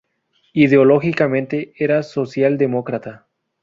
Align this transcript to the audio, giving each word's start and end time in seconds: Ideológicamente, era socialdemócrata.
Ideológicamente, 0.53 1.73
era 1.77 2.01
socialdemócrata. 2.01 3.27